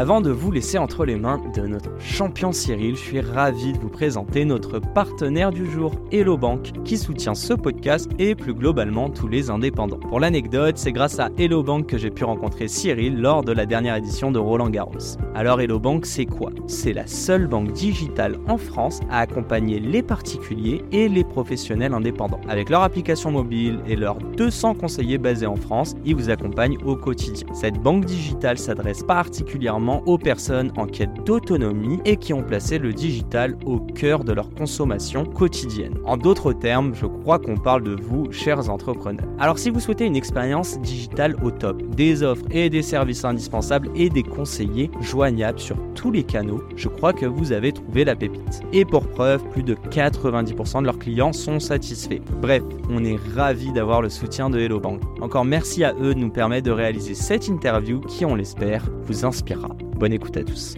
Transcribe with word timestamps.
Avant 0.00 0.22
de 0.22 0.30
vous 0.30 0.50
laisser 0.50 0.78
entre 0.78 1.04
les 1.04 1.16
mains 1.16 1.42
de 1.54 1.66
notre 1.66 1.90
champion 2.00 2.52
Cyril, 2.52 2.96
je 2.96 3.02
suis 3.02 3.20
ravi 3.20 3.74
de 3.74 3.78
vous 3.78 3.90
présenter 3.90 4.46
notre 4.46 4.78
partenaire 4.78 5.50
du 5.50 5.70
jour, 5.70 5.92
Hello 6.10 6.38
Bank, 6.38 6.72
qui 6.86 6.96
soutient 6.96 7.34
ce 7.34 7.52
podcast 7.52 8.10
et 8.18 8.34
plus 8.34 8.54
globalement 8.54 9.10
tous 9.10 9.28
les 9.28 9.50
indépendants. 9.50 9.98
Pour 9.98 10.18
l'anecdote, 10.18 10.78
c'est 10.78 10.92
grâce 10.92 11.18
à 11.18 11.28
Hello 11.36 11.62
Bank 11.62 11.84
que 11.84 11.98
j'ai 11.98 12.08
pu 12.08 12.24
rencontrer 12.24 12.66
Cyril 12.66 13.20
lors 13.20 13.44
de 13.44 13.52
la 13.52 13.66
dernière 13.66 13.96
édition 13.96 14.32
de 14.32 14.38
Roland 14.38 14.70
Garros. 14.70 15.18
Alors 15.34 15.60
Hello 15.60 15.78
Bank, 15.78 16.06
c'est 16.06 16.24
quoi? 16.24 16.50
C'est 16.66 16.94
la 16.94 17.06
seule 17.06 17.46
banque 17.46 17.72
digitale 17.72 18.38
en 18.48 18.56
France 18.56 19.00
à 19.10 19.18
accompagner 19.18 19.80
les 19.80 20.02
particuliers 20.02 20.82
et 20.92 21.10
les 21.10 21.24
professionnels 21.24 21.92
indépendants. 21.92 22.40
Avec 22.48 22.70
leur 22.70 22.84
application 22.84 23.32
mobile 23.32 23.80
et 23.86 23.96
leurs 23.96 24.16
200 24.16 24.76
conseillers 24.76 25.18
basés 25.18 25.44
en 25.44 25.56
France, 25.56 25.94
ils 26.06 26.16
vous 26.16 26.30
accompagnent 26.30 26.78
au 26.86 26.96
quotidien. 26.96 27.46
Cette 27.52 27.78
banque 27.82 28.06
digitale 28.06 28.56
s'adresse 28.56 29.02
particulièrement 29.02 29.89
aux 29.98 30.18
personnes 30.18 30.72
en 30.76 30.86
quête 30.86 31.12
d'autonomie 31.24 32.00
et 32.04 32.16
qui 32.16 32.32
ont 32.32 32.42
placé 32.42 32.78
le 32.78 32.92
digital 32.92 33.56
au 33.64 33.78
cœur 33.78 34.24
de 34.24 34.32
leur 34.32 34.50
consommation 34.54 35.24
quotidienne. 35.24 35.98
En 36.04 36.16
d'autres 36.16 36.52
termes, 36.52 36.94
je 36.94 37.06
crois 37.06 37.38
qu'on 37.38 37.56
parle 37.56 37.82
de 37.82 37.96
vous, 38.00 38.30
chers 38.32 38.70
entrepreneurs. 38.70 39.26
Alors 39.38 39.58
si 39.58 39.70
vous 39.70 39.80
souhaitez 39.80 40.06
une 40.06 40.16
expérience 40.16 40.80
digitale 40.80 41.36
au 41.42 41.50
top, 41.50 41.82
des 41.94 42.22
offres 42.22 42.44
et 42.50 42.70
des 42.70 42.82
services 42.82 43.24
indispensables 43.24 43.90
et 43.94 44.08
des 44.08 44.22
conseillers 44.22 44.90
joignables 45.00 45.58
sur 45.58 45.76
tous 45.94 46.10
les 46.10 46.22
canaux, 46.22 46.62
je 46.76 46.88
crois 46.88 47.12
que 47.12 47.26
vous 47.26 47.52
avez 47.52 47.72
trouvé 47.72 48.04
la 48.04 48.16
pépite. 48.16 48.62
Et 48.72 48.84
pour 48.84 49.06
preuve, 49.06 49.42
plus 49.50 49.62
de 49.62 49.74
90% 49.74 50.80
de 50.80 50.86
leurs 50.86 50.98
clients 50.98 51.32
sont 51.32 51.60
satisfaits. 51.60 52.20
Bref, 52.40 52.62
on 52.90 53.04
est 53.04 53.18
ravis 53.34 53.72
d'avoir 53.72 54.02
le 54.02 54.08
soutien 54.08 54.50
de 54.50 54.58
Hello 54.58 54.80
Bank. 54.80 55.00
Encore 55.20 55.44
merci 55.44 55.84
à 55.84 55.94
eux 56.00 56.14
de 56.14 56.20
nous 56.20 56.30
permettre 56.30 56.66
de 56.66 56.72
réaliser 56.72 57.14
cette 57.14 57.48
interview 57.48 58.00
qui, 58.00 58.24
on 58.24 58.34
l'espère, 58.34 58.84
vous 59.04 59.24
inspirera. 59.24 59.70
Bonne 59.82 60.12
écoute 60.12 60.36
à 60.36 60.44
tous. 60.44 60.76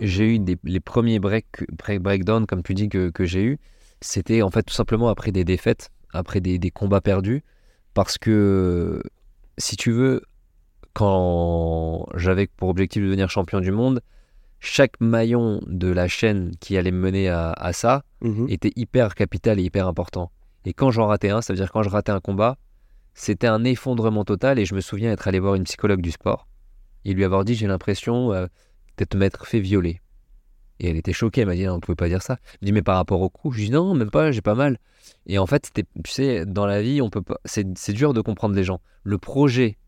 J'ai 0.00 0.34
eu 0.34 0.38
des, 0.38 0.56
les 0.64 0.80
premiers 0.80 1.18
break, 1.18 1.46
break, 1.72 2.00
breakdowns, 2.00 2.46
comme 2.46 2.62
tu 2.62 2.74
dis, 2.74 2.88
que, 2.88 3.10
que 3.10 3.24
j'ai 3.24 3.42
eu. 3.42 3.58
C'était 4.00 4.42
en 4.42 4.50
fait 4.50 4.62
tout 4.62 4.74
simplement 4.74 5.08
après 5.08 5.30
des 5.30 5.44
défaites, 5.44 5.90
après 6.12 6.40
des, 6.40 6.58
des, 6.58 6.70
combats 6.70 7.00
perdus. 7.00 7.44
Parce 7.94 8.18
que, 8.18 9.02
si 9.58 9.76
tu 9.76 9.92
veux, 9.92 10.22
quand 10.92 12.06
j'avais 12.16 12.46
pour 12.48 12.68
objectif 12.68 13.02
de 13.02 13.06
devenir 13.06 13.30
champion 13.30 13.60
du 13.60 13.70
monde, 13.70 14.00
chaque 14.58 15.00
maillon 15.00 15.60
de 15.66 15.88
la 15.88 16.08
chaîne 16.08 16.52
qui 16.60 16.76
allait 16.76 16.92
me 16.92 16.98
mener 17.00 17.28
à, 17.28 17.52
à 17.52 17.72
ça 17.72 18.02
mmh. 18.20 18.46
était 18.48 18.72
hyper 18.76 19.14
capital 19.14 19.58
et 19.60 19.62
hyper 19.62 19.86
important. 19.86 20.30
Et 20.64 20.72
quand 20.72 20.90
j'en 20.90 21.06
ratais 21.06 21.30
un, 21.30 21.42
ça 21.42 21.52
veut 21.52 21.58
dire 21.58 21.72
quand 21.72 21.82
je 21.82 21.88
ratais 21.88 22.12
un 22.12 22.20
combat, 22.20 22.56
c'était 23.14 23.46
un 23.46 23.64
effondrement 23.64 24.24
total 24.24 24.58
et 24.58 24.64
je 24.64 24.74
me 24.74 24.80
souviens 24.80 25.12
être 25.12 25.28
allé 25.28 25.38
voir 25.38 25.54
une 25.54 25.64
psychologue 25.64 26.00
du 26.00 26.10
sport 26.10 26.48
et 27.04 27.12
lui 27.12 27.24
avoir 27.24 27.44
dit 27.44 27.54
j'ai 27.54 27.66
l'impression 27.66 28.32
euh, 28.32 28.46
d'être 28.96 29.14
m'être 29.14 29.46
fait 29.46 29.60
violer. 29.60 30.00
Et 30.80 30.88
elle 30.88 30.96
était 30.96 31.12
choquée, 31.12 31.42
elle 31.42 31.46
m'a 31.46 31.54
dit 31.54 31.68
on 31.68 31.76
ne 31.76 31.80
pouvait 31.80 31.96
pas 31.96 32.08
dire 32.08 32.22
ça. 32.22 32.38
Je 32.60 32.66
dis 32.66 32.72
mais 32.72 32.82
par 32.82 32.96
rapport 32.96 33.20
au 33.20 33.28
coup, 33.28 33.52
je 33.52 33.64
dis 33.64 33.70
non, 33.70 33.94
même 33.94 34.10
pas, 34.10 34.32
j'ai 34.32 34.40
pas 34.40 34.54
mal. 34.54 34.78
Et 35.26 35.38
en 35.38 35.46
fait, 35.46 35.70
tu 35.74 35.84
sais, 36.10 36.44
dans 36.46 36.66
la 36.66 36.82
vie, 36.82 37.00
on 37.00 37.10
peut 37.10 37.22
pas, 37.22 37.38
c'est, 37.44 37.66
c'est 37.78 37.92
dur 37.92 38.14
de 38.14 38.20
comprendre 38.20 38.54
les 38.54 38.64
gens. 38.64 38.80
Le 39.04 39.18
projet 39.18 39.78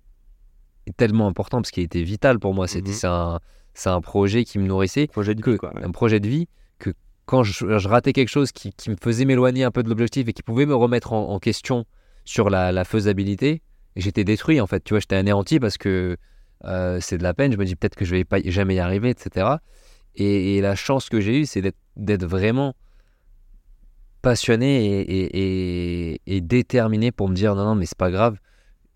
est 0.87 0.97
tellement 0.97 1.27
important 1.27 1.59
parce 1.59 1.71
qu'il 1.71 1.83
était 1.83 2.03
vital 2.03 2.39
pour 2.39 2.55
moi. 2.55 2.69
C'était, 2.69 2.91
mmh 2.91 2.95
c'est, 2.95 3.07
un, 3.07 3.41
c'est 3.75 3.91
un 3.91 4.01
projet 4.01 4.45
qui 4.45 4.59
me 4.59 4.67
nourrissait. 4.67 5.07
Projet 5.09 5.35
de 5.35 5.41
que, 5.41 5.53
vie, 5.53 5.59
quoi, 5.59 5.75
ouais. 5.75 5.85
Un 5.85 5.91
projet 5.91 6.21
de 6.21 6.29
vie 6.29 6.49
que 6.79 6.91
quand 7.27 7.43
je, 7.43 7.79
je 7.79 7.89
ratais 7.89 8.13
quelque 8.13 8.29
chose 8.29 8.53
qui, 8.53 8.73
qui, 8.73 8.91
me 8.91 8.97
faisait 9.01 9.25
m'éloigner 9.25 9.65
un 9.65 9.71
peu 9.71 9.83
de 9.83 9.89
l'objectif 9.89 10.29
et 10.29 10.33
qui 10.33 10.43
pouvait 10.43 10.67
me 10.67 10.75
remettre 10.75 11.13
en, 11.13 11.31
en 11.31 11.39
question 11.39 11.87
sur 12.25 12.51
la, 12.51 12.85
faisabilité, 12.85 13.63
j'étais 13.97 14.25
détruit 14.25 14.61
en 14.61 14.67
fait. 14.67 14.83
Tu 14.83 14.95
vois, 14.95 15.01
j'étais 15.01 15.17
anéanti 15.17 15.61
parce 15.61 15.79
que 15.79 16.17
euh, 16.65 16.99
c'est 17.01 17.19
de 17.19 17.23
la 17.23 17.35
peine. 17.35 17.53
Je 17.53 17.59
me 17.59 17.65
dis 17.65 17.77
peut-être 17.77 17.97
que 17.97 18.05
je 18.05 18.13
vais 18.13 18.25
pas 18.25 18.39
jamais 18.45 18.77
y 18.77 18.81
arriver, 18.81 19.11
etc. 19.11 19.57
Et, 20.17 20.61
la 20.61 20.77
chance 20.77 21.09
que 21.09 21.21
j'ai 21.21 21.41
eue, 21.41 21.47
c'est 21.47 21.63
d'être 21.97 22.25
vraiment 22.25 22.75
passionné 24.23 25.05
et, 26.27 26.41
déterminé 26.41 27.13
pour 27.13 27.29
me 27.29 27.35
dire 27.35 27.55
non, 27.55 27.65
non, 27.65 27.75
mais 27.75 27.87
c'est 27.87 27.99
pas 27.99 28.11
grave. 28.11 28.39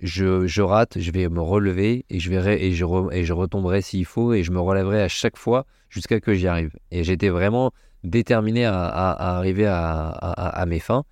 Je, 0.00 0.60
rate, 0.60 0.98
je 0.98 1.10
vais 1.10 1.28
me 1.28 1.40
relever 1.40 2.04
et 2.08 2.20
je 2.20 2.30
verrai 2.30 2.64
et 2.64 2.72
je, 2.72 2.84
et 3.12 3.24
je 3.24 3.32
retomberai 3.32 3.82
s'il 3.82 4.04
faut 4.04 4.32
et 4.32 4.44
je 4.44 4.52
me 4.52 4.60
relèverai 4.60 5.02
à 5.02 5.08
chaque 5.08 5.36
fois 5.36 5.66
jusqu'à 5.88 6.20
que 6.20 6.34
j'y 6.34 6.46
arrive. 6.46 6.70
Et 6.92 7.02
j'étais 7.02 7.30
vraiment 7.30 7.72
déterminé 8.04 8.64
à, 8.64 8.74
arriver 8.76 9.66
à, 9.66 10.08
à, 10.10 10.66
mes 10.66 10.78
fins. 10.78 11.04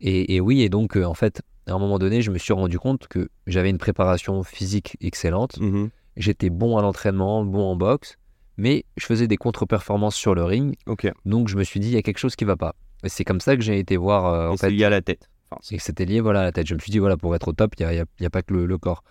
Et, 0.00 0.40
oui, 0.40 0.62
et 0.62 0.70
donc 0.70 0.96
en 0.96 1.12
fait, 1.12 1.42
à 1.66 1.72
un 1.72 1.78
moment 1.78 1.98
donné, 1.98 2.22
je 2.22 2.30
me 2.30 2.38
suis 2.38 2.52
rendu 2.52 2.78
compte 2.78 3.08
que 3.08 3.28
j'avais 3.46 3.70
une 3.70 3.78
préparation 3.78 4.42
physique 4.42 4.96
excellente. 5.00 5.60
Mmh. 5.60 5.88
J'étais 6.16 6.50
bon 6.50 6.76
à 6.76 6.82
l'entraînement, 6.82 7.44
bon 7.44 7.62
en 7.62 7.76
boxe, 7.76 8.16
mais 8.56 8.84
je 8.96 9.06
faisais 9.06 9.26
des 9.26 9.36
contre-performances 9.36 10.16
sur 10.16 10.34
le 10.34 10.44
ring. 10.44 10.76
Okay. 10.86 11.12
Donc 11.24 11.48
je 11.48 11.56
me 11.56 11.64
suis 11.64 11.80
dit, 11.80 11.88
il 11.88 11.94
y 11.94 11.98
a 11.98 12.02
quelque 12.02 12.18
chose 12.18 12.36
qui 12.36 12.44
va 12.44 12.56
pas. 12.56 12.74
Et 13.04 13.08
c'est 13.08 13.24
comme 13.24 13.40
ça 13.40 13.56
que 13.56 13.62
j'ai 13.62 13.78
été 13.78 13.96
voir. 13.96 14.26
Euh, 14.26 14.48
en 14.48 14.56
fait, 14.56 14.70
lié 14.70 14.84
à 14.84 14.90
la 14.90 15.00
tête. 15.00 15.30
Enfin, 15.50 15.60
et 15.74 15.78
c'était 15.78 16.04
lié 16.04 16.20
voilà, 16.20 16.40
à 16.40 16.44
la 16.44 16.52
tête. 16.52 16.66
Je 16.66 16.74
me 16.74 16.78
suis 16.78 16.90
dit, 16.92 16.98
voilà, 16.98 17.16
pour 17.16 17.34
être 17.34 17.48
au 17.48 17.52
top, 17.52 17.74
il 17.78 17.86
n'y 17.86 17.98
a, 17.98 18.02
a, 18.02 18.26
a, 18.26 18.30
pas 18.30 18.42
que 18.42 18.52
le, 18.52 18.66
le, 18.66 18.78
corps. 18.78 19.02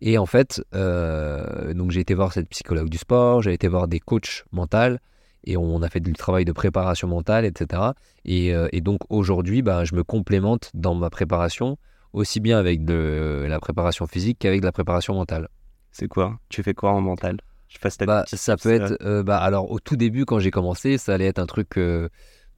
Et 0.00 0.18
en 0.18 0.26
fait, 0.26 0.62
euh, 0.74 1.74
donc 1.74 1.90
j'ai 1.90 2.00
été 2.00 2.14
voir 2.14 2.32
cette 2.32 2.48
psychologue 2.48 2.88
du 2.88 2.98
sport, 2.98 3.42
j'ai 3.42 3.52
été 3.52 3.68
voir 3.68 3.88
des 3.88 4.00
coachs 4.00 4.44
mentaux 4.52 4.96
et 5.44 5.56
on 5.56 5.82
a 5.82 5.88
fait 5.88 6.00
du 6.00 6.12
travail 6.12 6.44
de 6.44 6.52
préparation 6.52 7.08
mentale, 7.08 7.44
etc. 7.44 7.82
Et, 8.24 8.54
euh, 8.54 8.68
et 8.72 8.80
donc 8.80 9.00
aujourd'hui, 9.08 9.62
bah, 9.62 9.84
je 9.84 9.94
me 9.94 10.04
complémente 10.04 10.70
dans 10.74 10.94
ma 10.94 11.10
préparation 11.10 11.78
aussi 12.12 12.40
bien 12.40 12.58
avec 12.58 12.84
de 12.84 13.46
la 13.48 13.58
préparation 13.58 14.06
physique 14.06 14.38
qu'avec 14.38 14.60
de 14.60 14.66
la 14.66 14.72
préparation 14.72 15.14
mentale. 15.14 15.48
C'est 15.90 16.08
quoi? 16.08 16.38
Tu 16.48 16.62
fais 16.62 16.74
quoi 16.74 16.92
en 16.92 17.00
mental? 17.00 17.38
Je 17.68 17.78
fasse 17.78 17.96
ta 17.96 18.06
bah, 18.06 18.24
Ça 18.26 18.56
peut 18.56 18.72
être. 18.72 18.96
Euh, 19.02 19.22
bah, 19.22 19.38
alors, 19.38 19.70
au 19.70 19.80
tout 19.80 19.96
début, 19.96 20.24
quand 20.24 20.38
j'ai 20.38 20.50
commencé, 20.50 20.98
ça 20.98 21.14
allait 21.14 21.26
être 21.26 21.38
un 21.38 21.46
truc 21.46 21.78
euh, 21.78 22.08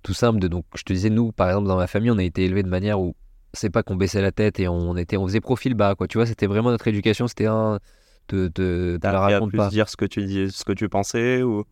tout 0.02 0.14
simple. 0.14 0.38
De, 0.38 0.48
donc, 0.48 0.64
je 0.74 0.82
te 0.82 0.92
disais, 0.92 1.10
nous, 1.10 1.32
par 1.32 1.48
exemple, 1.48 1.68
dans 1.68 1.76
ma 1.76 1.86
famille, 1.86 2.10
on 2.10 2.18
a 2.18 2.22
été 2.24 2.44
élevés 2.44 2.62
de 2.62 2.68
manière 2.68 3.00
où 3.00 3.14
c'est 3.52 3.70
pas 3.70 3.82
qu'on 3.82 3.96
baissait 3.96 4.22
la 4.22 4.32
tête 4.32 4.58
et 4.58 4.66
on, 4.66 4.96
était, 4.96 5.16
on 5.16 5.26
faisait 5.26 5.40
profil 5.40 5.74
bas. 5.74 5.94
Quoi. 5.94 6.08
Tu 6.08 6.18
vois, 6.18 6.26
c'était 6.26 6.46
vraiment 6.46 6.70
notre 6.70 6.88
éducation. 6.88 7.28
C'était 7.28 7.46
un. 7.46 7.78
Te, 8.26 8.48
te, 8.48 8.96
te 8.96 9.06
raconte 9.06 9.54
pas. 9.54 9.68
dire 9.68 9.88
ce 9.88 9.98
que 9.98 10.06
tu 10.06 10.24
dis, 10.24 10.50
ce 10.50 10.64
que 10.64 10.72
tu 10.72 10.88
pensais 10.88 11.42
ou. 11.42 11.64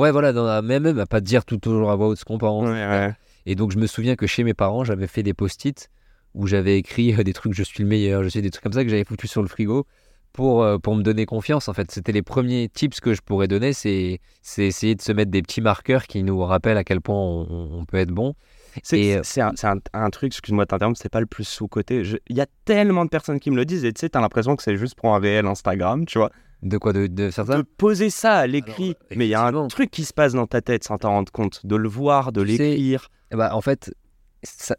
Ouais, 0.00 0.12
voilà, 0.12 0.32
dans 0.32 0.46
la, 0.46 0.62
même, 0.62 0.84
même 0.84 0.98
à 0.98 1.04
pas 1.04 1.20
dire 1.20 1.44
tout 1.44 1.58
toujours 1.58 1.90
à 1.90 1.96
voix 1.96 2.08
haute 2.08 2.18
ce 2.18 2.24
qu'on 2.24 2.38
pense. 2.38 2.66
Ouais, 2.66 2.86
ouais. 2.86 3.12
Et 3.44 3.54
donc, 3.54 3.70
je 3.70 3.76
me 3.76 3.86
souviens 3.86 4.16
que 4.16 4.26
chez 4.26 4.44
mes 4.44 4.54
parents, 4.54 4.82
j'avais 4.82 5.06
fait 5.06 5.22
des 5.22 5.34
post-it 5.34 5.90
où 6.34 6.46
j'avais 6.46 6.78
écrit 6.78 7.12
des 7.22 7.34
trucs 7.34 7.52
je 7.52 7.62
suis 7.62 7.82
le 7.82 7.88
meilleur, 7.88 8.24
je 8.24 8.30
sais 8.30 8.40
des 8.40 8.50
trucs 8.50 8.62
comme 8.62 8.72
ça 8.72 8.82
que 8.82 8.88
j'avais 8.88 9.04
foutu 9.04 9.28
sur 9.28 9.42
le 9.42 9.48
frigo 9.48 9.86
pour, 10.32 10.62
euh, 10.62 10.78
pour 10.78 10.96
me 10.96 11.02
donner 11.02 11.26
confiance. 11.26 11.68
En 11.68 11.74
fait, 11.74 11.90
c'était 11.90 12.12
les 12.12 12.22
premiers 12.22 12.70
tips 12.72 12.98
que 13.00 13.12
je 13.12 13.20
pourrais 13.20 13.46
donner, 13.46 13.74
c'est 13.74 14.20
essayer 14.56 14.94
de 14.94 15.02
se 15.02 15.12
mettre 15.12 15.30
des 15.30 15.42
petits 15.42 15.60
marqueurs 15.60 16.06
qui 16.06 16.22
nous 16.22 16.42
rappellent 16.42 16.78
à 16.78 16.84
quel 16.84 17.02
point 17.02 17.16
on, 17.16 17.68
on 17.70 17.84
peut 17.84 17.98
être 17.98 18.12
bon. 18.12 18.34
C'est 18.82 19.20
un, 19.38 19.52
un, 19.64 19.76
un, 19.92 20.10
truc, 20.10 20.32
excuse-moi 20.32 20.64
de 20.64 20.68
t'interrompre, 20.68 20.98
c'est 20.98 21.10
pas 21.10 21.20
le 21.20 21.26
plus 21.26 21.44
sous-côté. 21.44 22.04
Il 22.28 22.36
y 22.36 22.40
a 22.40 22.46
tellement 22.64 23.04
de 23.04 23.10
personnes 23.10 23.38
qui 23.38 23.50
me 23.50 23.56
le 23.56 23.66
disent 23.66 23.84
et 23.84 23.92
tu 23.92 24.00
sais, 24.00 24.08
t'as 24.08 24.20
l'impression 24.22 24.56
que 24.56 24.62
c'est 24.62 24.76
juste 24.76 24.94
pour 24.94 25.14
un 25.14 25.18
réel 25.18 25.46
Instagram, 25.46 26.06
tu 26.06 26.18
vois. 26.18 26.30
De 26.62 26.78
quoi 26.78 26.92
De, 26.92 27.06
de 27.06 27.30
ça 27.30 27.44
De 27.44 27.62
poser 27.62 28.10
ça 28.10 28.36
à 28.36 28.46
l'écrit. 28.46 28.94
Mais 29.16 29.26
il 29.26 29.30
y 29.30 29.34
a 29.34 29.44
un 29.44 29.68
truc 29.68 29.90
qui 29.90 30.04
se 30.04 30.12
passe 30.12 30.32
dans 30.34 30.46
ta 30.46 30.60
tête 30.60 30.84
sans 30.84 30.98
t'en 30.98 31.10
rendre 31.10 31.32
compte. 31.32 31.64
De 31.64 31.76
le 31.76 31.88
voir, 31.88 32.32
de 32.32 32.42
l'écrire. 32.42 33.08
Bah, 33.30 33.54
en 33.54 33.60
fait, 33.60 33.94
ça, 34.42 34.76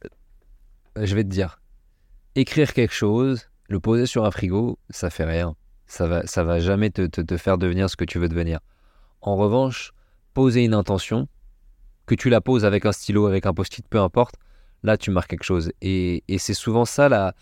je 0.95 1.15
vais 1.15 1.23
te 1.23 1.29
dire, 1.29 1.59
écrire 2.35 2.73
quelque 2.73 2.93
chose, 2.93 3.49
le 3.69 3.79
poser 3.79 4.05
sur 4.05 4.25
un 4.25 4.31
frigo, 4.31 4.77
ça 4.89 5.09
fait 5.09 5.25
rien. 5.25 5.55
Ça 5.87 6.07
va, 6.07 6.25
ça 6.25 6.43
va 6.43 6.59
jamais 6.59 6.89
te, 6.89 7.05
te, 7.05 7.21
te 7.21 7.37
faire 7.37 7.57
devenir 7.57 7.89
ce 7.89 7.95
que 7.95 8.05
tu 8.05 8.19
veux 8.19 8.29
devenir. 8.29 8.59
En 9.21 9.35
revanche, 9.35 9.91
poser 10.33 10.63
une 10.63 10.73
intention, 10.73 11.27
que 12.05 12.15
tu 12.15 12.29
la 12.29 12.41
poses 12.41 12.65
avec 12.65 12.85
un 12.85 12.91
stylo, 12.91 13.27
avec 13.27 13.45
un 13.45 13.53
post-it, 13.53 13.87
peu 13.87 13.99
importe, 13.99 14.35
là 14.83 14.97
tu 14.97 15.11
marques 15.11 15.29
quelque 15.29 15.43
chose. 15.43 15.71
Et, 15.81 16.23
et 16.27 16.37
c'est 16.37 16.53
souvent 16.53 16.85
ça 16.85 17.09
là, 17.09 17.33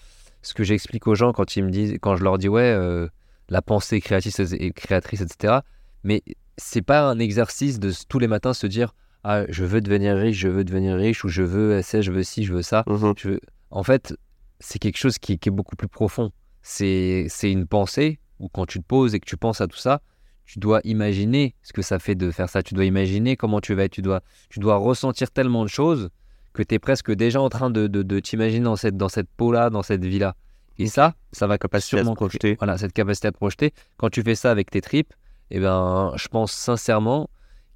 ce 0.41 0.53
que 0.53 0.63
j'explique 0.63 1.07
aux 1.07 1.15
gens 1.15 1.31
quand 1.31 1.55
ils 1.55 1.63
me 1.63 1.69
disent, 1.69 1.97
quand 2.01 2.15
je 2.15 2.23
leur 2.23 2.37
dis 2.37 2.49
ouais, 2.49 2.61
euh, 2.61 3.07
la 3.49 3.61
pensée 3.61 3.99
créatrice, 4.01 4.41
créatrice, 4.75 5.21
etc. 5.21 5.59
Mais 6.03 6.21
c'est 6.57 6.81
pas 6.81 7.01
un 7.01 7.19
exercice 7.19 7.79
de 7.79 7.91
tous 8.07 8.19
les 8.19 8.27
matins 8.27 8.53
se 8.53 8.67
dire 8.67 8.93
ah, 9.23 9.43
je 9.49 9.65
veux 9.65 9.81
devenir 9.81 10.15
riche, 10.15 10.37
je 10.37 10.47
veux 10.47 10.63
devenir 10.63 10.95
riche, 10.95 11.25
ou 11.25 11.27
je 11.27 11.43
veux 11.43 11.81
ça, 11.81 12.01
je 12.01 12.11
veux 12.11 12.23
ci, 12.23 12.45
je 12.45 12.53
veux 12.53 12.61
ça. 12.61 12.83
Mmh 12.87 12.93
Mmh. 12.93 13.13
Je 13.17 13.29
veux... 13.29 13.39
En 13.69 13.83
fait, 13.83 14.15
c'est 14.59 14.79
quelque 14.79 14.97
chose 14.97 15.17
qui, 15.17 15.37
qui 15.37 15.49
est 15.49 15.51
beaucoup 15.51 15.75
plus 15.75 15.87
profond. 15.87 16.31
C'est 16.61 17.25
c'est 17.29 17.51
une 17.51 17.67
pensée 17.67 18.19
où 18.39 18.47
quand 18.49 18.65
tu 18.65 18.79
te 18.79 18.85
poses 18.85 19.15
et 19.15 19.19
que 19.19 19.25
tu 19.25 19.37
penses 19.37 19.61
à 19.61 19.67
tout 19.67 19.77
ça, 19.77 20.01
tu 20.45 20.59
dois 20.59 20.81
imaginer 20.83 21.55
ce 21.61 21.73
que 21.73 21.81
ça 21.81 21.99
fait 21.99 22.15
de 22.15 22.31
faire 22.31 22.49
ça. 22.49 22.63
Tu 22.63 22.73
dois 22.73 22.85
imaginer 22.85 23.35
comment 23.35 23.59
tu 23.59 23.73
vas 23.75 23.83
être. 23.83 23.91
Tu 23.91 24.01
dois, 24.01 24.21
tu 24.49 24.59
dois 24.59 24.77
ressentir 24.77 25.31
tellement 25.31 25.63
de 25.63 25.69
choses 25.69 26.09
que 26.53 26.63
tu 26.63 26.75
es 26.75 26.79
presque 26.79 27.11
déjà 27.11 27.41
en 27.41 27.49
train 27.49 27.69
de, 27.69 27.87
de, 27.87 28.01
de 28.01 28.19
t'imaginer 28.19 28.63
dans 28.63 28.75
cette, 28.75 28.97
dans 28.97 29.09
cette 29.09 29.29
peau-là, 29.29 29.69
dans 29.69 29.83
cette 29.83 30.03
vie-là. 30.03 30.35
Et 30.79 30.87
ça, 30.87 31.13
ça 31.33 31.45
va 31.45 31.57
Capacité 31.57 31.97
sûrement 31.97 32.15
projeter. 32.15 32.55
Voilà, 32.57 32.77
cette 32.77 32.93
capacité 32.93 33.27
à 33.27 33.31
te 33.31 33.37
projeter. 33.37 33.73
Quand 33.97 34.09
tu 34.09 34.23
fais 34.23 34.33
ça 34.35 34.49
avec 34.49 34.71
tes 34.71 34.81
tripes, 34.81 35.13
eh 35.51 35.59
ben, 35.59 36.13
je 36.15 36.27
pense 36.29 36.51
sincèrement 36.53 37.29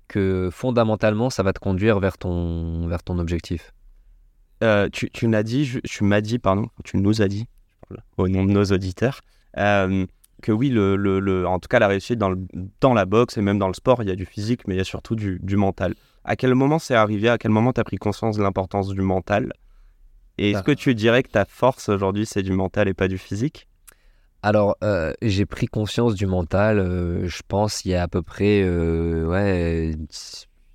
que 0.08 0.50
fondamentalement, 0.52 1.30
ça 1.30 1.44
va 1.44 1.54
te 1.54 1.60
conduire 1.60 2.00
vers 2.00 2.18
ton, 2.18 2.88
vers 2.88 3.04
ton 3.04 3.20
objectif. 3.20 3.74
Euh, 4.64 4.88
tu, 4.92 5.10
tu 5.10 5.28
m'as 5.28 5.44
dit, 5.44 5.66
je- 5.66 5.80
tu 5.80 6.06
m'as 6.06 6.22
dit, 6.22 6.40
pardon, 6.40 6.68
tu 6.86 6.98
nous 6.98 7.22
as 7.22 7.28
dit, 7.28 7.46
au 8.18 8.30
nom 8.30 8.46
de 8.46 8.52
nos 8.52 8.64
auditeurs, 8.66 9.20
euh, 9.58 10.06
que 10.42 10.52
oui, 10.54 10.70
le, 10.70 10.96
le- 10.96 11.20
le- 11.20 11.46
en 11.46 11.60
tout 11.60 11.68
cas, 11.68 11.80
la 11.80 11.88
réussite 11.88 12.18
dans, 12.18 12.30
le- 12.30 12.40
dans 12.80 12.94
la 12.94 13.06
boxe 13.06 13.38
et 13.38 13.42
même 13.42 13.60
dans 13.60 13.68
le 13.68 13.74
sport, 13.74 14.02
il 14.02 14.08
y 14.08 14.12
a 14.12 14.16
du 14.16 14.26
physique, 14.26 14.66
mais 14.68 14.76
il 14.76 14.78
y 14.78 14.82
a 14.82 14.86
surtout 14.86 15.16
du, 15.16 15.40
du 15.44 15.58
mental. 15.58 15.96
À 16.24 16.38
quel 16.38 16.56
moment 16.56 16.80
c'est 16.80 16.96
arrivé 16.96 17.28
À 17.28 17.38
quel 17.38 17.52
moment 17.52 17.74
tu 17.74 17.82
as 17.82 17.84
pris 17.84 17.98
conscience 17.98 18.38
de 18.38 18.44
l'importance 18.44 18.88
du 18.90 19.02
mental? 19.02 19.52
Et 20.38 20.52
est-ce 20.52 20.64
que 20.64 20.72
tu 20.72 20.96
dirais 20.96 21.24
que 21.24 21.30
ta 21.30 21.46
force 21.46 21.90
aujourd'hui, 21.90 22.26
c'est 22.26 22.44
du 22.44 22.54
mental 22.54 22.88
et 22.88 22.94
pas 22.94 23.08
du 23.08 23.18
physique? 23.18 23.68
Alors, 24.44 24.76
euh, 24.84 25.14
j'ai 25.22 25.46
pris 25.46 25.68
conscience 25.68 26.16
du 26.16 26.26
mental, 26.26 26.78
euh, 26.78 27.28
je 27.30 27.42
pense, 27.48 27.86
il 27.86 27.92
y 27.92 27.96
a 27.96 28.04
à 28.04 28.10
peu 28.10 28.22
près 28.22 28.62
euh, 28.62 29.26
ouais, 29.26 29.96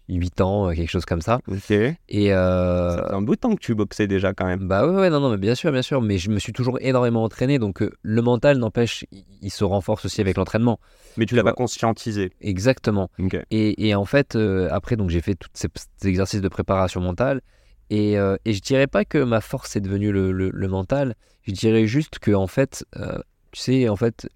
8 0.09 0.41
ans, 0.41 0.71
quelque 0.71 0.89
chose 0.89 1.05
comme 1.05 1.21
ça. 1.21 1.41
Ok. 1.49 1.71
Et 2.09 2.29
Ça 2.31 3.05
fait 3.09 3.15
un 3.15 3.21
bout 3.21 3.35
de 3.35 3.41
temps 3.41 3.55
que 3.55 3.61
tu 3.61 3.75
boxais 3.75 4.07
déjà 4.07 4.33
quand 4.33 4.47
même. 4.47 4.67
bah 4.67 4.87
ouais, 4.87 4.95
ouais, 4.95 5.11
non, 5.11 5.21
non, 5.21 5.29
mais 5.29 5.37
bien 5.37 5.55
sûr, 5.55 5.71
bien 5.71 5.83
sûr, 5.83 6.01
mais 6.01 6.17
je 6.17 6.31
me 6.31 6.39
suis 6.39 6.55
toujours 6.55 6.79
énormément 6.81 7.23
entraîné, 7.23 7.59
donc 7.59 7.85
le 8.01 8.23
mental, 8.23 8.57
n'empêche, 8.57 9.05
il, 9.43 9.51
se 9.51 9.65
renforce 9.65 10.07
aussi 10.07 10.23
avec 10.23 10.39
l'entraînement. 10.39 10.81
Mais 11.19 11.27
tu 11.27 11.35
l'as 11.35 11.45
pas 11.45 11.53
conscientisé. 11.53 12.33
Exactement. 12.41 13.11
Et, 13.51 13.87
et 13.87 13.95
en 13.95 14.07
fait, 14.07 14.35
après, 14.71 14.97
donc 14.97 15.11
j'ai 15.11 15.21
fait 15.21 15.35
tous 15.35 15.51
ces, 15.53 15.69
ces 15.99 16.09
exercices 16.09 16.41
de 16.41 16.49
préparation 16.49 17.03
mentale. 17.03 17.43
Et, 17.91 18.19
euh, 18.19 18.37
et 18.45 18.53
je 18.53 18.61
dirais 18.61 18.87
pas 18.87 19.05
que 19.05 19.19
ma 19.19 19.41
force 19.41 19.77
est 19.77 19.81
devenue 19.81 20.13
le, 20.13 20.33
le- 20.33 20.51
le 20.53 20.69
mental. 20.69 21.15
Je 21.43 21.53
dirais 21.53 21.87
juste 21.87 22.19
que, 22.19 22.33
en 22.33 22.47
fait, 22.47 22.85
euh, 22.97 23.19
tu 23.53 23.61
sais, 23.61 23.89
en 23.89 23.97
fait, 23.97 24.29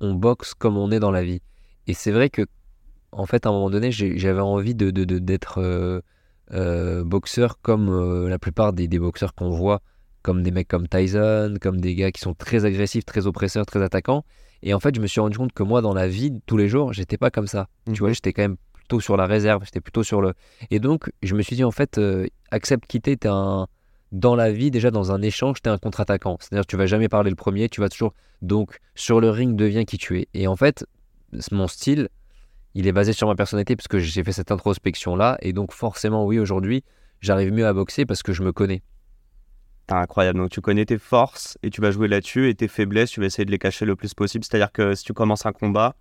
on 0.00 0.14
boxe 0.14 0.54
comme 0.54 0.76
on 0.76 0.90
est 0.90 1.00
dans 1.00 1.10
la 1.12 1.22
vie. 1.22 1.42
Et 1.86 1.94
c'est 1.94 2.10
vrai 2.10 2.30
que, 2.30 2.42
en 3.12 3.26
fait, 3.26 3.46
à 3.46 3.50
un 3.50 3.52
moment 3.52 3.70
donné, 3.70 3.92
j'avais 3.92 4.40
envie 4.40 4.74
de, 4.74 4.90
de- 4.90 5.04
de- 5.04 5.18
d'être 5.18 5.58
euh, 5.58 6.00
euh, 6.52 7.04
boxeur 7.04 7.60
comme 7.62 8.26
la 8.28 8.38
plupart 8.38 8.72
des, 8.72 8.88
des 8.88 8.98
boxeurs 8.98 9.34
qu'on 9.34 9.50
voit, 9.50 9.82
comme 10.22 10.42
des 10.42 10.50
mecs 10.50 10.68
comme 10.68 10.88
Tyson, 10.88 11.54
comme 11.60 11.80
des 11.80 11.94
gars 11.94 12.12
qui 12.12 12.20
sont 12.20 12.34
très 12.34 12.64
agressifs, 12.64 13.04
très 13.04 13.26
oppresseurs, 13.26 13.66
très 13.66 13.82
attaquants. 13.82 14.24
Et 14.62 14.74
en 14.74 14.80
fait, 14.80 14.94
je 14.94 15.00
me 15.00 15.06
suis 15.06 15.20
rendu 15.20 15.38
compte 15.38 15.52
que 15.52 15.62
moi, 15.62 15.80
dans 15.80 15.94
la 15.94 16.08
vie, 16.08 16.32
tous 16.46 16.56
les 16.56 16.68
jours, 16.68 16.92
j'étais 16.92 17.16
pas 17.16 17.30
comme 17.30 17.46
ça. 17.46 17.68
Tu 17.92 17.98
vois, 18.00 18.12
j'étais 18.12 18.32
quand 18.32 18.42
même 18.42 18.56
sur 18.98 19.16
la 19.16 19.26
réserve, 19.26 19.64
j'étais 19.64 19.80
plutôt 19.80 20.02
sur 20.02 20.20
le. 20.20 20.34
Et 20.70 20.80
donc, 20.80 21.12
je 21.22 21.36
me 21.36 21.42
suis 21.42 21.54
dit, 21.54 21.62
en 21.62 21.70
fait, 21.70 21.98
euh, 21.98 22.26
accepte 22.50 22.86
quitter, 22.86 23.16
t'es 23.16 23.28
un. 23.28 23.68
Dans 24.10 24.34
la 24.34 24.50
vie, 24.50 24.72
déjà 24.72 24.90
dans 24.90 25.12
un 25.12 25.22
échange, 25.22 25.62
t'es 25.62 25.70
un 25.70 25.78
contre-attaquant. 25.78 26.36
C'est-à-dire, 26.40 26.66
tu 26.66 26.76
vas 26.76 26.86
jamais 26.86 27.08
parler 27.08 27.30
le 27.30 27.36
premier, 27.36 27.68
tu 27.68 27.80
vas 27.80 27.88
toujours. 27.88 28.12
Donc, 28.42 28.78
sur 28.96 29.20
le 29.20 29.30
ring, 29.30 29.54
deviens 29.54 29.84
qui 29.84 29.98
tu 29.98 30.18
es. 30.18 30.28
Et 30.34 30.48
en 30.48 30.56
fait, 30.56 30.84
mon 31.52 31.68
style, 31.68 32.08
il 32.74 32.88
est 32.88 32.92
basé 32.92 33.12
sur 33.12 33.28
ma 33.28 33.36
personnalité 33.36 33.76
parce 33.76 33.86
que 33.86 34.00
j'ai 34.00 34.24
fait 34.24 34.32
cette 34.32 34.50
introspection-là. 34.50 35.38
Et 35.42 35.52
donc, 35.52 35.72
forcément, 35.72 36.26
oui, 36.26 36.40
aujourd'hui, 36.40 36.82
j'arrive 37.20 37.52
mieux 37.52 37.68
à 37.68 37.72
boxer 37.72 38.04
parce 38.04 38.24
que 38.24 38.32
je 38.32 38.42
me 38.42 38.52
connais. 38.52 38.82
Incroyable. 39.88 40.38
Donc 40.38 40.50
tu 40.50 40.60
connais 40.60 40.84
tes 40.84 40.98
forces 40.98 41.58
et 41.62 41.70
tu 41.70 41.80
vas 41.80 41.90
jouer 41.90 42.06
là-dessus 42.06 42.48
et 42.48 42.54
tes 42.54 42.68
faiblesses, 42.68 43.10
tu 43.10 43.20
vas 43.20 43.26
essayer 43.26 43.44
de 43.44 43.50
les 43.50 43.58
cacher 43.58 43.84
le 43.84 43.96
plus 43.96 44.14
possible. 44.14 44.44
C'est-à-dire 44.44 44.72
que 44.72 44.94
si 44.94 45.04
tu 45.04 45.12
commences 45.12 45.46
un 45.46 45.52
combat, 45.52 45.96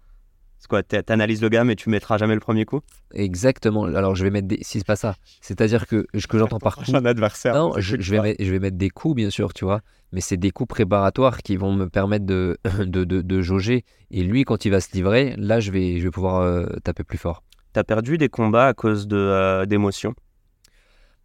c'est 0.60 0.68
quoi 0.68 0.84
t'a- 0.84 1.02
T'analyses 1.02 1.42
le 1.42 1.50
gars, 1.50 1.64
mais 1.64 1.76
tu 1.76 1.90
mettras 1.90 2.18
jamais 2.18 2.36
le 2.36 2.40
premier 2.40 2.66
coup? 2.66 2.82
Exactement. 3.14 3.86
Alors, 3.86 4.16
je 4.16 4.24
vais 4.24 4.30
mettre 4.30 4.48
des. 4.48 4.58
Si 4.62 4.78
c'est 4.80 4.86
pas 4.88 4.96
ça. 4.96 5.16
C'est-à-dire 5.42 5.88
que 5.88 6.06
ce 6.16 6.28
que 6.28 6.38
j'entends 6.38 6.60
par 6.60 6.76
coup. 6.76 6.84
un 6.94 7.06
adversaire. 7.06 7.56
Non, 7.56 7.74
je, 7.78 7.96
je 8.00 8.12
vais 8.12 8.22
mettre, 8.22 8.44
je 8.44 8.52
vais 8.52 8.60
mettre 8.60 8.78
des 8.78 8.90
coups, 8.90 9.16
bien 9.16 9.30
sûr, 9.30 9.54
tu 9.54 9.66
vois. 9.66 9.82
Mais 10.12 10.22
c'est 10.22 10.38
des 10.38 10.52
coups 10.52 10.70
préparatoires 10.70 11.40
qui 11.44 11.56
vont 11.56 11.74
me 11.74 11.88
permettre 11.88 12.26
de, 12.26 12.58
de, 12.80 13.04
de, 13.04 13.22
de 13.22 13.42
jauger. 13.42 13.86
Et 14.12 14.24
lui, 14.24 14.44
quand 14.44 14.66
il 14.66 14.70
va 14.72 14.82
se 14.82 14.92
livrer, 14.94 15.36
là, 15.38 15.60
je 15.60 15.72
vais, 15.72 15.98
je 16.00 16.04
vais 16.04 16.12
pouvoir 16.12 16.42
euh, 16.42 16.66
taper 16.84 17.04
plus 17.04 17.18
fort. 17.18 17.44
T'as 17.74 17.84
perdu 17.84 18.18
des 18.18 18.30
combats 18.30 18.68
à 18.68 18.74
cause 18.74 19.08
de 19.08 19.16
euh, 19.18 19.66
d'émotions? 19.66 20.14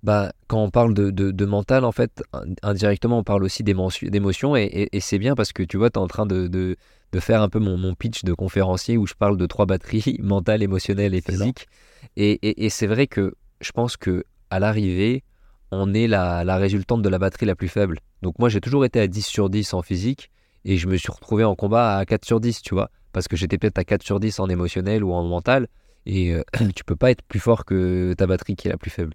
Bah, 0.05 0.33
quand 0.49 0.63
on 0.63 0.69
parle 0.69 0.93
de, 0.93 1.11
de, 1.11 1.31
de 1.31 1.45
mental, 1.47 1.83
en 1.83 1.91
fait, 1.91 2.23
indirectement, 2.63 3.19
on 3.21 3.25
parle 3.25 3.43
aussi 3.43 3.63
d'émotion- 3.65 4.11
d'émotion. 4.11 4.55
Et, 4.55 4.65
et, 4.65 4.97
et 4.97 5.01
c'est 5.01 5.19
bien 5.19 5.35
parce 5.35 5.55
que 5.55 5.63
tu 5.63 5.79
vois, 5.79 5.89
tu 5.89 5.99
es 5.99 6.03
en 6.03 6.07
train 6.09 6.27
de, 6.27 6.47
de, 6.47 6.77
de 7.13 7.21
faire 7.21 7.41
un 7.41 7.49
peu 7.49 7.59
mon, 7.59 7.79
mon 7.79 7.95
pitch 7.95 8.23
de 8.23 8.35
conférencier 8.35 8.99
où 8.99 9.07
je 9.07 9.15
parle 9.15 9.39
de 9.39 9.47
trois 9.47 9.65
batteries 9.65 10.19
mentale, 10.23 10.63
émotionnelle 10.63 11.15
et 11.15 11.23
physique. 11.23 11.69
Et, 12.17 12.33
et, 12.47 12.67
et 12.67 12.69
c'est 12.69 12.87
vrai 12.87 13.07
que 13.07 13.35
je 13.63 13.73
pense 13.73 13.97
que 13.97 14.25
à 14.51 14.61
l'arrivée, 14.61 15.25
on 15.71 15.95
est 15.95 16.07
la, 16.07 16.45
la 16.45 16.57
résultante 16.59 17.01
de 17.01 17.09
la 17.09 17.19
batterie 17.19 17.47
la 17.47 17.55
plus 17.57 17.69
faible. 17.69 17.99
Donc 18.21 18.39
moi, 18.39 18.51
j'ai 18.51 18.61
toujours 18.61 18.85
été 18.85 19.01
à 19.01 19.07
10 19.07 19.25
sur 19.25 19.49
10 19.49 19.73
en 19.73 19.81
physique 19.81 20.31
et 20.67 20.77
je 20.77 20.87
me 20.87 20.99
suis 20.99 21.11
retrouvé 21.11 21.45
en 21.45 21.55
combat 21.55 21.97
à 21.97 22.05
4 22.05 22.27
sur 22.27 22.41
10, 22.41 22.61
tu 22.61 22.75
vois. 22.75 22.91
Parce 23.13 23.27
que 23.27 23.37
j'étais 23.37 23.57
peut-être 23.57 23.79
à 23.79 23.85
4 23.85 24.03
sur 24.03 24.21
10 24.21 24.39
en 24.39 24.51
émotionnel 24.51 25.03
ou 25.03 25.15
en 25.15 25.25
mental. 25.25 25.67
Et 26.05 26.35
euh, 26.35 26.43
tu 26.77 26.85
peux 26.85 26.95
pas 26.97 27.11
être 27.11 27.23
plus 27.23 27.41
fort 27.41 27.65
que 27.65 28.13
ta 28.13 28.27
batterie 28.27 28.55
qui 28.55 28.69
est 28.69 28.71
la 28.71 28.77
plus 28.77 28.91
faible. 28.91 29.15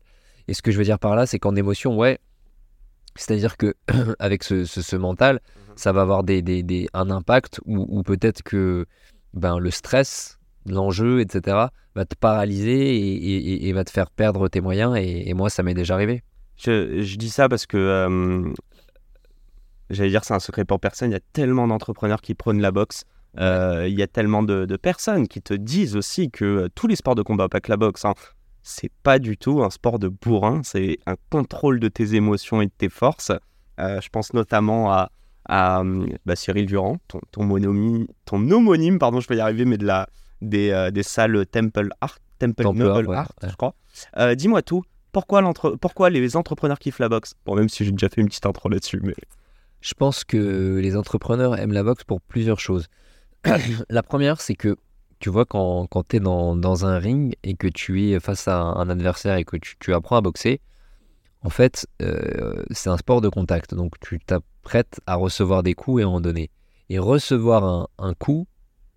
Et 0.50 0.54
ce 0.56 0.62
que 0.64 0.72
je 0.72 0.78
veux 0.80 0.84
dire 0.84 0.98
par 1.00 1.16
là, 1.16 1.26
c'est 1.28 1.38
qu'en 1.38 1.56
émotion, 1.56 1.96
ouais, 1.96 2.18
c'est-à-dire 3.16 3.56
que 3.56 3.76
avec 4.20 4.44
ce, 4.44 4.66
ce- 4.66 4.82
ce 4.82 4.96
mental, 4.96 5.42
ça 5.76 5.92
va 5.92 6.02
avoir 6.02 6.24
des, 6.24 6.42
des- 6.42 6.64
des- 6.64 6.88
un 6.94 7.12
impact 7.12 7.62
ou, 7.66 8.02
peut-être 8.04 8.42
que 8.44 8.86
ben, 9.34 9.60
le 9.60 9.70
stress, 9.72 10.40
l'enjeu, 10.66 11.20
etc., 11.22 11.58
va 11.96 12.06
te 12.06 12.16
paralyser 12.16 12.96
et, 12.96 13.14
et- 13.16 13.54
et- 13.54 13.70
et 13.70 13.74
va 13.74 13.84
te 13.84 13.92
faire 13.92 14.10
perdre 14.10 14.48
tes 14.48 14.60
moyens. 14.60 14.96
Et, 14.98 15.30
et 15.30 15.34
moi, 15.36 15.50
ça 15.52 15.62
m'est 15.64 15.74
déjà 15.76 15.94
arrivé. 15.94 16.24
Je, 16.58 17.02
je 17.02 17.16
dis 17.18 17.30
ça 17.30 17.48
parce 17.48 17.66
que 17.68 17.78
euh, 17.78 18.52
j'allais 19.90 20.10
dire 20.10 20.24
c'est 20.26 20.34
un 20.34 20.40
secret 20.40 20.66
pour 20.66 20.80
personne. 20.80 21.12
Il 21.12 21.14
y 21.14 21.18
a 21.18 21.22
tellement 21.34 21.68
d'entrepreneurs 21.68 22.22
qui 22.22 22.34
prônent 22.36 22.62
la 22.62 22.72
boxe. 22.72 23.04
Euh, 23.40 23.86
il 23.88 23.98
y 23.98 24.02
a 24.02 24.08
tellement 24.08 24.42
de, 24.42 24.66
de 24.66 24.78
personnes 24.78 25.28
qui 25.28 25.42
te 25.42 25.54
disent 25.54 25.96
aussi 25.96 26.32
que 26.32 26.46
euh, 26.46 26.70
tous 26.74 26.88
les 26.88 26.96
sports 26.96 27.16
de 27.16 27.22
combat, 27.22 27.48
pas 27.48 27.60
que 27.62 27.70
la 27.70 27.78
boxe, 27.78 28.04
hein, 28.06 28.16
c'est 28.62 28.92
pas 29.04 29.20
du 29.20 29.38
tout 29.38 29.64
un 29.64 29.70
sport 29.70 30.00
de 30.00 30.08
bourrin. 30.08 30.62
C'est 30.64 31.00
un 31.06 31.16
contrôle 31.30 31.80
de 31.80 31.88
tes 31.88 32.16
émotions 32.16 32.62
et 32.62 32.66
de 32.66 32.72
tes 32.78 32.90
forces. 32.90 33.32
Euh, 33.80 34.02
je 34.02 34.10
pense 34.10 34.34
notamment 34.34 34.92
à, 34.92 35.12
à 35.50 35.82
euh, 35.82 36.08
bah, 36.26 36.36
Cyril 36.36 36.66
Durand, 36.68 36.98
ton, 37.08 37.20
ton, 37.32 37.48
ton 38.26 38.52
homonyme, 38.52 39.00
pardon, 39.00 39.20
je 39.20 39.28
peux 39.28 39.36
y 39.36 39.40
arriver, 39.40 39.66
mais 39.66 39.78
de 39.78 39.86
la, 39.86 40.08
des, 40.42 40.70
euh, 40.70 40.92
des 40.92 41.04
salles 41.04 41.46
Temple 41.48 41.90
Art, 42.02 42.20
Temple, 42.38 42.64
Temple 42.64 42.78
Noble 42.78 42.92
Art, 42.92 43.10
ouais, 43.10 43.16
Art, 43.18 43.32
ouais. 43.42 43.50
je 43.50 43.56
crois. 43.56 43.74
Euh, 44.18 44.36
Dis-moi 44.36 44.62
tout. 44.62 44.84
Pourquoi, 45.12 45.42
pourquoi 45.82 46.12
les 46.12 46.38
entrepreneurs 46.38 46.78
kiffent 46.78 47.00
la 47.00 47.10
boxe? 47.10 47.34
Bon, 47.46 47.56
même 47.56 47.68
si 47.68 47.84
j'ai 47.84 47.92
déjà 47.92 48.10
fait 48.10 48.22
une 48.22 48.28
petite 48.28 48.46
intro 48.46 48.70
là-dessus, 48.70 49.00
mais 49.04 49.16
Je 49.82 49.94
pense 49.96 50.24
que 50.24 50.78
les 50.78 50.96
entrepreneurs 50.96 51.58
aiment 51.58 51.74
la 51.74 51.84
boxe 51.84 52.04
pour 52.04 52.22
plusieurs 52.22 52.60
choses. 52.60 52.88
la 53.90 54.04
première, 54.04 54.40
c'est 54.40 54.56
que 54.56 54.76
tu 55.20 55.30
vois, 55.30 55.46
quand, 55.46 55.88
quand 55.88 56.08
tu 56.08 56.18
es 56.18 56.20
dans, 56.20 56.56
dans 56.56 56.86
un 56.86 56.98
ring 56.98 57.36
et 57.44 57.56
que 57.56 57.68
tu 57.68 58.10
es 58.10 58.20
face 58.20 58.48
à 58.48 58.60
un, 58.62 58.90
adversaire 58.90 59.36
et 59.36 59.44
que 59.44 59.58
tu, 59.58 59.76
tu 59.80 59.94
apprends 59.94 60.16
à 60.16 60.22
boxer, 60.22 60.62
en 61.42 61.50
fait, 61.50 61.88
euh, 62.02 62.64
c'est 62.72 62.90
un 62.90 62.98
sport 62.98 63.22
de 63.22 63.30
contact. 63.30 63.74
Donc, 63.74 64.00
tu 64.00 64.20
t'apprêtes 64.20 65.00
à 65.08 65.16
recevoir 65.16 65.64
des 65.64 65.74
coups 65.74 66.02
et 66.02 66.04
à 66.04 66.10
en 66.10 66.22
donner. 66.22 66.50
Et 66.90 67.00
recevoir 67.00 67.64
un, 67.64 67.88
un 67.98 68.14
coup, 68.14 68.48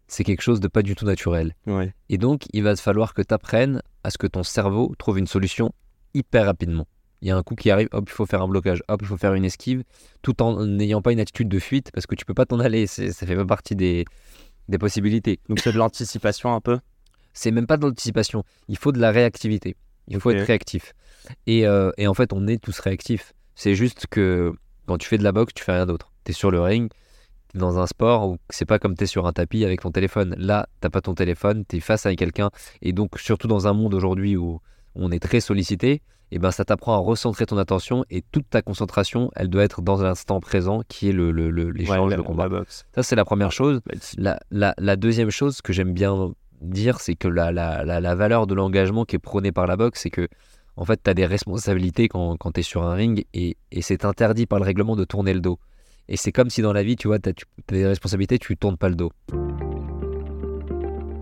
c'est 0.06 0.24
quelque 0.24 0.42
chose 0.42 0.60
de 0.60 0.68
pas 0.68 0.82
du 0.82 0.94
tout 0.94 1.04
naturel. 1.04 1.54
ouais. 1.66 1.94
Et 2.08 2.18
donc, 2.18 2.44
il 2.52 2.62
va 2.62 2.74
te 2.74 2.80
falloir 2.80 3.14
que 3.14 3.22
tu 3.22 3.34
apprennes 3.34 3.82
à 4.04 4.10
ce 4.10 4.18
que 4.18 4.26
ton 4.26 4.42
cerveau 4.42 4.94
trouve 4.98 5.18
une 5.18 5.26
solution 5.26 5.72
hyper 6.14 6.46
rapidement. 6.46 6.86
Il 7.20 7.28
y 7.28 7.30
a 7.30 7.36
un 7.36 7.42
coup 7.42 7.54
qui 7.54 7.70
arrive, 7.70 7.88
hop, 7.92 8.04
il 8.08 8.12
faut 8.12 8.26
faire 8.26 8.42
un 8.42 8.48
blocage, 8.48 8.82
hop, 8.88 9.00
il 9.02 9.06
faut 9.06 9.16
faire 9.16 9.34
une 9.34 9.44
esquive, 9.44 9.84
tout 10.22 10.42
en 10.42 10.66
n'ayant 10.66 11.00
pas 11.02 11.12
une 11.12 11.20
attitude 11.20 11.48
de 11.48 11.60
fuite, 11.60 11.92
parce 11.92 12.06
que 12.06 12.16
tu 12.16 12.24
peux 12.24 12.34
pas 12.34 12.46
t'en 12.46 12.58
aller, 12.58 12.88
ça 12.88 13.12
fait 13.12 13.36
pas 13.36 13.46
partie 13.46 13.76
des, 13.76 14.04
des 14.68 14.78
possibilités. 14.78 15.40
Donc 15.48 15.60
c'est 15.60 15.72
de 15.72 15.78
l'anticipation 15.78 16.54
un 16.54 16.60
peu? 16.60 16.78
C'est 17.32 17.50
même 17.50 17.66
pas 17.66 17.76
de 17.76 17.86
l'anticipation, 17.86 18.44
il 18.68 18.76
faut 18.76 18.92
de 18.92 18.98
la 18.98 19.10
réactivité. 19.10 19.76
Il 20.08 20.20
faut 20.20 20.30
être 20.30 20.44
réactif. 20.44 20.94
Et, 21.46 21.66
euh, 21.66 21.90
et 21.96 22.06
en 22.06 22.14
fait, 22.14 22.32
on 22.32 22.46
est 22.46 22.62
tous 22.62 22.78
réactifs. 22.80 23.32
C'est 23.54 23.74
juste 23.74 24.06
que 24.08 24.52
quand 24.86 24.98
tu 24.98 25.08
fais 25.08 25.18
de 25.18 25.24
la 25.24 25.32
boxe, 25.32 25.54
tu 25.54 25.62
fais 25.62 25.72
rien 25.72 25.86
d'autre. 25.86 26.12
Tu 26.24 26.32
es 26.32 26.34
sur 26.34 26.50
le 26.50 26.60
ring, 26.60 26.90
tu 27.50 27.56
es 27.56 27.60
dans 27.60 27.78
un 27.78 27.86
sport 27.86 28.28
où 28.28 28.38
c'est 28.50 28.64
pas 28.64 28.78
comme 28.78 28.96
tu 28.96 29.04
es 29.04 29.06
sur 29.06 29.26
un 29.26 29.32
tapis 29.32 29.64
avec 29.64 29.80
ton 29.80 29.90
téléphone. 29.90 30.34
Là, 30.38 30.68
t'as 30.80 30.90
pas 30.90 31.00
ton 31.00 31.14
téléphone, 31.14 31.64
tu 31.68 31.76
es 31.76 31.80
face 31.80 32.04
à 32.06 32.14
quelqu'un. 32.16 32.50
Et 32.82 32.92
donc, 32.92 33.18
surtout 33.18 33.48
dans 33.48 33.66
un 33.68 33.72
monde 33.72 33.94
aujourd'hui 33.94 34.36
où 34.36 34.60
on 34.94 35.10
est 35.12 35.20
très 35.20 35.40
sollicité, 35.40 36.02
et 36.34 36.38
ben 36.38 36.50
ça 36.50 36.64
t'apprend 36.64 36.94
à 36.94 36.98
recentrer 36.98 37.44
ton 37.46 37.58
attention 37.58 38.04
et 38.10 38.22
toute 38.32 38.48
ta 38.50 38.62
concentration, 38.62 39.30
elle 39.36 39.48
doit 39.48 39.62
être 39.62 39.82
dans 39.82 40.00
l'instant 40.02 40.40
présent 40.40 40.80
qui 40.88 41.08
est 41.10 41.12
le, 41.12 41.30
le- 41.30 41.50
le- 41.50 41.70
l'échange, 41.70 41.98
Ouais, 42.06 42.10
la, 42.10 42.16
le 42.16 42.22
combat. 42.22 42.48
Ça, 42.94 43.02
c'est 43.02 43.14
la 43.16 43.24
première 43.24 43.52
chose. 43.52 43.80
Bah, 43.86 43.94
La, 44.16 44.40
la- 44.50 44.74
la 44.78 44.96
deuxième 44.96 45.30
chose 45.30 45.60
que 45.62 45.72
j'aime 45.72 45.92
bien 45.92 46.32
dire, 46.62 47.00
c'est 47.00 47.14
que 47.16 47.28
la, 47.28 47.52
la- 47.52 47.84
la- 47.84 48.00
la 48.00 48.14
valeur 48.14 48.46
de 48.46 48.54
l'engagement 48.54 49.04
qui 49.04 49.16
est 49.16 49.18
prônée 49.20 49.52
par 49.52 49.66
la 49.66 49.76
boxe, 49.76 50.00
c'est 50.02 50.10
que, 50.10 50.26
En 50.74 50.86
fait, 50.86 50.98
tu 51.04 51.10
as 51.10 51.14
des 51.14 51.26
responsabilités 51.26 52.08
quand, 52.08 52.38
quand 52.38 52.52
tu 52.52 52.60
es 52.60 52.62
sur 52.62 52.82
un 52.82 52.94
ring 52.94 53.26
et, 53.34 53.58
et 53.70 53.82
c'est 53.82 54.06
interdit 54.06 54.46
par 54.46 54.58
le 54.58 54.64
règlement 54.64 54.96
de 54.96 55.04
tourner 55.04 55.34
le 55.34 55.40
dos. 55.40 55.58
Et 56.08 56.16
c'est 56.16 56.32
comme 56.32 56.48
si 56.48 56.62
dans 56.62 56.72
la 56.72 56.82
vie, 56.82 56.96
tu 56.96 57.08
vois, 57.08 57.18
tu 57.18 57.28
as, 57.28 57.32
des 57.68 57.86
responsabilités, 57.86 58.38
tu 58.38 58.56
tournes 58.56 58.78
pas 58.78 58.88
le 58.88 58.94
dos. 58.96 59.10